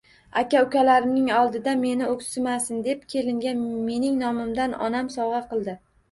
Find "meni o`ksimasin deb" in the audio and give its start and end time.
1.81-3.03